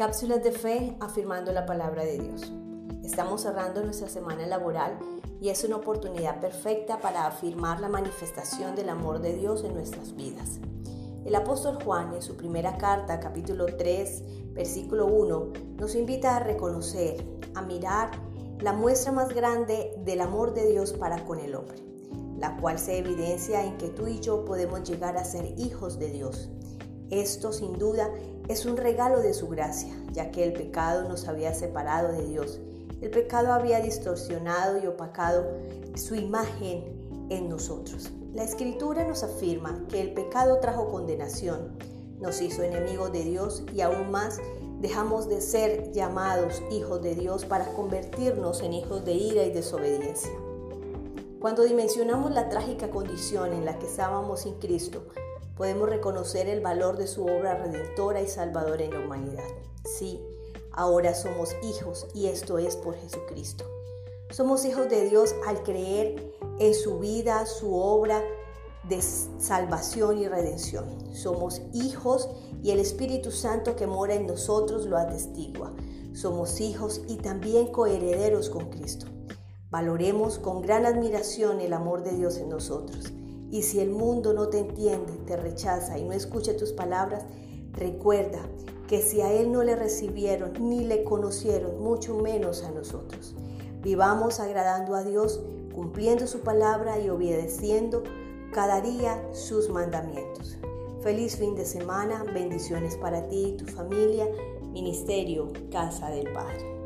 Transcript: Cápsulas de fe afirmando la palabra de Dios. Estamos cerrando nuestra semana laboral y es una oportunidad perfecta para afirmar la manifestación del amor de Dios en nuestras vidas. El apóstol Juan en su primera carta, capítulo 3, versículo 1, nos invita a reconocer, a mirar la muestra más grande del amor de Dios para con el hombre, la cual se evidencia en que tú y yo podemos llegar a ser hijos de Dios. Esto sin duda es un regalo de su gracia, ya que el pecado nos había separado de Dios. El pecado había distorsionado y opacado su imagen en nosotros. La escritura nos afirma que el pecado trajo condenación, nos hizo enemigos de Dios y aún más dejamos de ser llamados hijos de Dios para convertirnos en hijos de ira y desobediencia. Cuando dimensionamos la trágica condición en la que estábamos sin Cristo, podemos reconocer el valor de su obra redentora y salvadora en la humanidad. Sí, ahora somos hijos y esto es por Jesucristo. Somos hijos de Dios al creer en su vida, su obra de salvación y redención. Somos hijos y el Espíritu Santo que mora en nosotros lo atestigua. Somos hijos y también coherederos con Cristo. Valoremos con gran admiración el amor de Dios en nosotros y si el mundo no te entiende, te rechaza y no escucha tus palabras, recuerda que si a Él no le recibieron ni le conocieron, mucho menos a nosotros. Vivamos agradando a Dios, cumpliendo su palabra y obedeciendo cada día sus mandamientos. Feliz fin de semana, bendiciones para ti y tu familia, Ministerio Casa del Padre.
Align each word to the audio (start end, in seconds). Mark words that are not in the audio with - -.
Cápsulas 0.00 0.42
de 0.42 0.52
fe 0.52 0.96
afirmando 0.98 1.52
la 1.52 1.66
palabra 1.66 2.06
de 2.06 2.18
Dios. 2.18 2.50
Estamos 3.04 3.42
cerrando 3.42 3.84
nuestra 3.84 4.08
semana 4.08 4.46
laboral 4.46 4.98
y 5.42 5.50
es 5.50 5.62
una 5.62 5.76
oportunidad 5.76 6.40
perfecta 6.40 7.02
para 7.02 7.26
afirmar 7.26 7.80
la 7.80 7.90
manifestación 7.90 8.74
del 8.74 8.88
amor 8.88 9.20
de 9.20 9.34
Dios 9.34 9.62
en 9.62 9.74
nuestras 9.74 10.16
vidas. 10.16 10.58
El 11.26 11.34
apóstol 11.34 11.84
Juan 11.84 12.14
en 12.14 12.22
su 12.22 12.34
primera 12.34 12.78
carta, 12.78 13.20
capítulo 13.20 13.66
3, 13.76 14.54
versículo 14.54 15.04
1, 15.04 15.52
nos 15.76 15.94
invita 15.94 16.36
a 16.36 16.40
reconocer, 16.40 17.22
a 17.54 17.60
mirar 17.60 18.10
la 18.62 18.72
muestra 18.72 19.12
más 19.12 19.34
grande 19.34 19.92
del 20.02 20.22
amor 20.22 20.54
de 20.54 20.66
Dios 20.66 20.94
para 20.94 21.26
con 21.26 21.40
el 21.40 21.54
hombre, 21.54 21.76
la 22.38 22.56
cual 22.56 22.78
se 22.78 22.96
evidencia 22.96 23.66
en 23.66 23.76
que 23.76 23.90
tú 23.90 24.06
y 24.06 24.18
yo 24.20 24.46
podemos 24.46 24.82
llegar 24.88 25.18
a 25.18 25.26
ser 25.26 25.52
hijos 25.58 25.98
de 25.98 26.10
Dios. 26.10 26.48
Esto 27.10 27.52
sin 27.52 27.78
duda 27.78 28.08
es 28.50 28.66
un 28.66 28.76
regalo 28.76 29.20
de 29.20 29.32
su 29.32 29.46
gracia, 29.46 29.94
ya 30.12 30.32
que 30.32 30.42
el 30.42 30.52
pecado 30.52 31.08
nos 31.08 31.28
había 31.28 31.54
separado 31.54 32.10
de 32.10 32.26
Dios. 32.26 32.58
El 33.00 33.10
pecado 33.10 33.52
había 33.52 33.80
distorsionado 33.80 34.82
y 34.82 34.88
opacado 34.88 35.46
su 35.94 36.16
imagen 36.16 37.28
en 37.28 37.48
nosotros. 37.48 38.10
La 38.34 38.42
escritura 38.42 39.06
nos 39.06 39.22
afirma 39.22 39.86
que 39.88 40.00
el 40.00 40.14
pecado 40.14 40.58
trajo 40.58 40.90
condenación, 40.90 41.78
nos 42.18 42.40
hizo 42.42 42.64
enemigos 42.64 43.12
de 43.12 43.22
Dios 43.22 43.62
y 43.72 43.82
aún 43.82 44.10
más 44.10 44.40
dejamos 44.80 45.28
de 45.28 45.40
ser 45.40 45.92
llamados 45.92 46.60
hijos 46.72 47.00
de 47.02 47.14
Dios 47.14 47.44
para 47.44 47.72
convertirnos 47.74 48.62
en 48.62 48.72
hijos 48.72 49.04
de 49.04 49.12
ira 49.12 49.44
y 49.44 49.52
desobediencia. 49.52 50.32
Cuando 51.38 51.62
dimensionamos 51.62 52.32
la 52.32 52.48
trágica 52.48 52.90
condición 52.90 53.52
en 53.52 53.64
la 53.64 53.78
que 53.78 53.86
estábamos 53.86 54.40
sin 54.40 54.54
Cristo, 54.54 55.06
podemos 55.60 55.90
reconocer 55.90 56.48
el 56.48 56.62
valor 56.62 56.96
de 56.96 57.06
su 57.06 57.22
obra 57.22 57.54
redentora 57.54 58.22
y 58.22 58.26
salvadora 58.26 58.82
en 58.82 58.92
la 58.92 59.00
humanidad. 59.00 59.44
Sí, 59.84 60.18
ahora 60.72 61.14
somos 61.14 61.54
hijos 61.62 62.06
y 62.14 62.28
esto 62.28 62.56
es 62.56 62.76
por 62.76 62.94
Jesucristo. 62.94 63.66
Somos 64.30 64.64
hijos 64.64 64.88
de 64.88 65.10
Dios 65.10 65.34
al 65.46 65.62
creer 65.62 66.32
en 66.58 66.72
su 66.72 66.98
vida, 66.98 67.44
su 67.44 67.74
obra 67.74 68.22
de 68.88 69.02
salvación 69.02 70.16
y 70.16 70.28
redención. 70.28 71.14
Somos 71.14 71.60
hijos 71.74 72.30
y 72.62 72.70
el 72.70 72.80
Espíritu 72.80 73.30
Santo 73.30 73.76
que 73.76 73.86
mora 73.86 74.14
en 74.14 74.26
nosotros 74.26 74.86
lo 74.86 74.96
atestigua. 74.96 75.74
Somos 76.14 76.58
hijos 76.62 77.02
y 77.06 77.18
también 77.18 77.66
coherederos 77.66 78.48
con 78.48 78.70
Cristo. 78.70 79.08
Valoremos 79.68 80.38
con 80.38 80.62
gran 80.62 80.86
admiración 80.86 81.60
el 81.60 81.74
amor 81.74 82.02
de 82.02 82.16
Dios 82.16 82.38
en 82.38 82.48
nosotros 82.48 83.12
y 83.50 83.62
si 83.62 83.80
el 83.80 83.90
mundo 83.90 84.32
no 84.32 84.48
te 84.48 84.60
entiende, 84.60 85.12
te 85.26 85.36
rechaza 85.36 85.98
y 85.98 86.04
no 86.04 86.12
escucha 86.12 86.56
tus 86.56 86.72
palabras, 86.72 87.24
recuerda 87.72 88.40
que 88.86 89.02
si 89.02 89.20
a 89.20 89.32
Él 89.32 89.52
no 89.52 89.62
le 89.62 89.76
recibieron 89.76 90.52
ni 90.60 90.84
le 90.84 91.04
conocieron, 91.04 91.82
mucho 91.82 92.16
menos 92.16 92.62
a 92.64 92.70
nosotros. 92.70 93.34
Vivamos 93.82 94.40
agradando 94.40 94.94
a 94.94 95.04
Dios, 95.04 95.40
cumpliendo 95.72 96.26
su 96.26 96.40
palabra 96.40 96.98
y 96.98 97.08
obedeciendo 97.08 98.02
cada 98.52 98.80
día 98.80 99.22
sus 99.32 99.68
mandamientos. 99.68 100.58
Feliz 101.02 101.36
fin 101.36 101.54
de 101.54 101.64
semana, 101.64 102.24
bendiciones 102.34 102.96
para 102.96 103.26
ti 103.28 103.54
y 103.54 103.56
tu 103.56 103.64
familia, 103.66 104.28
Ministerio 104.72 105.52
Casa 105.70 106.10
del 106.10 106.30
Padre. 106.32 106.79